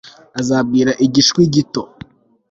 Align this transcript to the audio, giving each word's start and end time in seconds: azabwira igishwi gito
azabwira 0.39 0.91
igishwi 1.05 1.41
gito 1.53 1.81